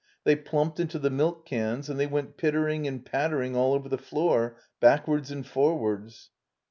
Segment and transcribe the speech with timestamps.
[0.23, 3.99] They plumped into the milk cans, and they went pittering and pattering all over the
[3.99, 6.31] floor, back wards and forwards.